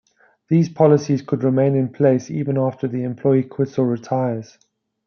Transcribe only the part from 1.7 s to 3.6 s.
in place even after the employee